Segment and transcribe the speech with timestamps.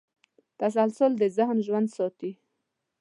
[0.59, 2.31] تسلسل د ذهن ژوند ساتي.